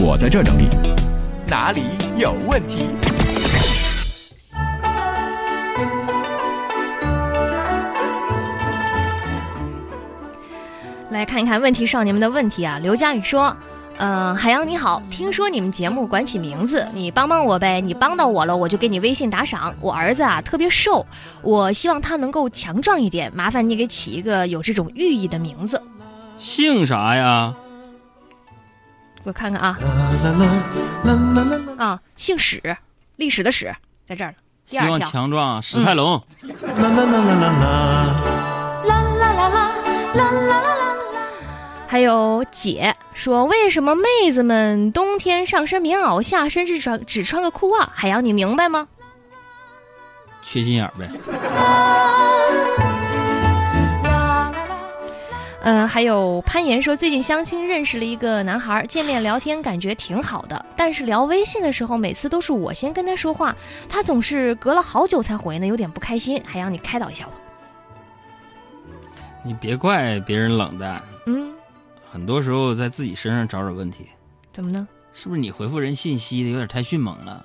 [0.00, 0.68] 我在这整理。
[1.48, 1.82] 哪里
[2.16, 2.86] 有问题？
[11.10, 12.78] 来看一看问题少年们的问题啊。
[12.80, 13.56] 刘佳宇说
[13.98, 17.80] ：“嗯、海洋你好，听说你们节目管起名字，你帮帮我呗。
[17.80, 19.74] 你帮到我了，我就给你微信打赏。
[19.80, 21.04] 我儿子啊特别瘦，
[21.42, 25.82] 我希望他能够强壮一点，麻烦你给起一个有这种寓意的名字。
[26.38, 27.52] 姓啥呀？
[29.24, 29.78] 我看看啊
[31.76, 32.76] 啊，姓史，
[33.16, 33.74] 历史的史，
[34.06, 34.36] 在这儿呢。
[34.64, 36.22] 希望，强壮，史泰龙。
[41.86, 47.88] 还有姐说，为什么妹子们冬天上身棉袄，下身只穿只穿个裤袜？
[47.94, 48.88] 海洋，你明白吗？
[50.42, 51.08] 缺心眼儿呗。
[55.68, 63.54] 嗯，还有攀岩说，最近相亲认识了一个男孩，见面聊天感觉挺好的，但是聊微信的时候，每次都是我先跟他说话，
[63.86, 66.42] 他总是隔了好久才回呢，有点不开心。
[66.46, 67.32] 还让，你开导一下我。
[69.44, 71.52] 你别怪别人冷淡，嗯，
[72.10, 74.06] 很多时候在自己身上找找问题。
[74.50, 74.88] 怎么呢？
[75.12, 77.44] 是不是你回复人信息的有点太迅猛了？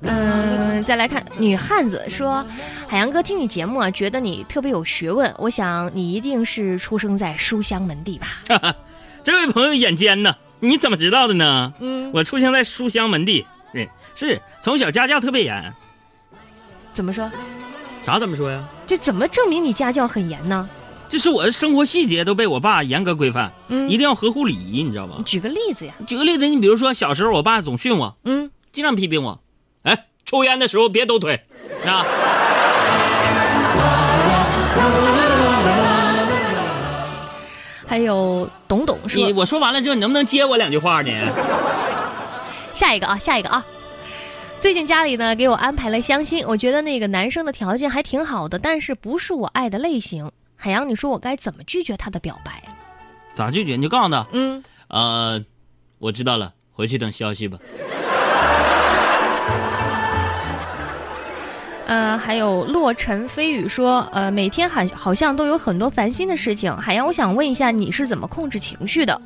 [0.00, 2.44] 嗯，再来看女汉子说，
[2.86, 8.28] 海洋哥听你节目啊，觉得你特别有学问，我想你一定是出生在书香门第吧？
[9.24, 11.72] 这位朋友眼尖呢，你怎么知道的呢？
[11.80, 15.74] 嗯，我出生在书香门第，对，是从小家教特别严。
[16.92, 17.30] 怎么说？
[18.02, 18.64] 啥怎么说呀？
[18.86, 20.68] 这怎么证明你家教很严呢？
[21.08, 25.20] 就是我的生活细节都被我爸严格规范，嗯一定要合乎礼仪，你知道吗？
[25.24, 25.94] 举个例子呀。
[26.06, 29.40] 举个例子，你比如说小时候，我爸总训我，嗯，经常批评我，
[29.82, 31.40] 哎，抽烟的时候别抖腿，
[31.84, 32.04] 啊。
[37.86, 41.10] 还有董董你，我说完了之后，你能不能接我两句话呢？
[42.72, 43.64] 下一个啊，下一个啊。
[44.60, 50.30] 最近家里呢给我安排了相亲，我觉得那个男生的条件还挺好的，但是不是我爱的类型。
[50.54, 52.62] 海洋，你说我该怎么拒绝他的表白？
[53.32, 53.76] 咋拒绝？
[53.76, 55.42] 你就告诉他，嗯，呃，
[55.98, 57.58] 我知道了，回去等消息吧。
[61.88, 66.70] 呃，还有落尘飞雨说，呃，每天好好像都有很多烦心的事情。
[66.76, 69.18] 海洋，我想问一下，你是怎么控制情绪的？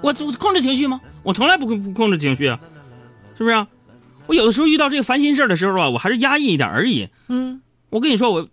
[0.00, 1.00] 我我控制情绪吗？
[1.24, 2.60] 我从来不控不控制情绪啊，
[3.36, 3.66] 是不是啊？
[4.28, 7.08] 我有的时候遇到这个烦心事儿的时候啊，我还是压抑一点而已。
[7.26, 8.48] 嗯，我跟你说，我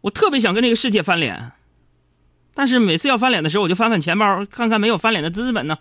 [0.00, 1.52] 我特别想跟这个世界翻脸，
[2.52, 5.78] 但是每次要翻脸的时候，我就翻翻钱包，看看没有翻脸的资本呢。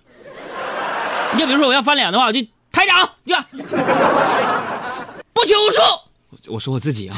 [1.33, 2.39] 你就比如说我要翻脸的话，我就
[2.71, 3.43] 台长，你看，
[5.33, 6.10] 不求数。
[6.47, 7.15] 我说我自己啊，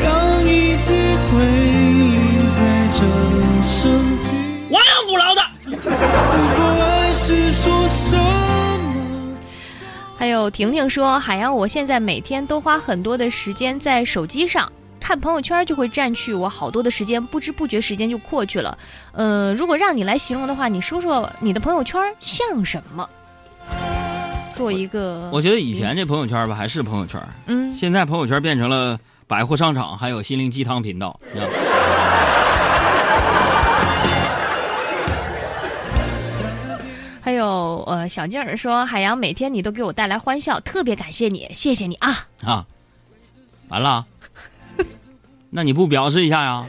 [0.00, 0.92] 让一切
[1.30, 2.58] 归零，在
[2.90, 2.96] 这
[3.62, 4.28] 声句。
[4.70, 5.42] 亡羊补牢的。
[5.66, 9.36] 如果爱是说什么？
[10.16, 14.72] 还有婷婷说，海洋，我现在每天都花很多的时间在手机上。
[15.02, 18.78] 看朋友圈就会占据我好多的时间，不知不觉时间就过去了。
[19.10, 23.10] 呃，如果让你来形容的话，你说说你的朋友圈像什么？
[24.54, 28.96] 做一个，我觉得以前这朋友圈吧还是朋友圈，嗯，现在朋友圈变成了
[29.26, 31.54] 百货商场，还有心灵鸡汤频道，你知道吗？
[37.20, 42.28] 还有呃，小静儿说，海洋每天你都给我带来欢笑，特别感谢你，谢谢你啊。
[42.44, 42.64] 啊，
[43.68, 44.06] 完了啊，
[45.54, 46.64] 那你不表示一下呀？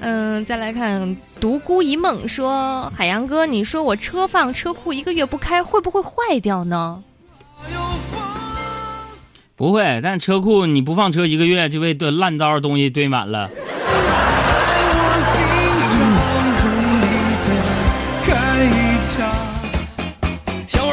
[0.00, 7.02] 嗯，再来看独孤一梦说，海洋哥，你说我车放车库一个月不开，会不会坏掉呢？
[9.54, 13.50] 不会，但车库你不放车一个月，就被堆烂糟的东西堆满了。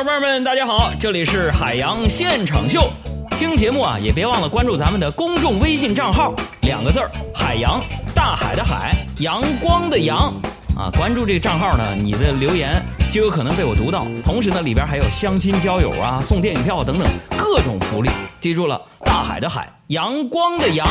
[0.08, 2.90] 伙伴们，大家好，这里是海洋现场秀。
[3.32, 7.84] 听节目啊，也别忘了关注咱们的公众微信账号，两个字儿“海洋”，
[8.16, 10.34] 大海的海，阳光的阳。
[10.78, 12.82] 啊，关注这个账号呢，你的留言
[13.12, 14.08] 就有可能被我读到。
[14.24, 17.06] 同时呢，里边还有相亲交友啊、送电影票等等
[17.38, 18.10] 各种福利。
[18.40, 20.88] 记住了，大海的海，阳光的阳。